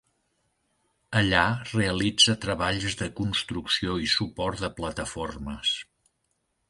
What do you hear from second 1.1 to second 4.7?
Allà realitza treballs de construcció i suport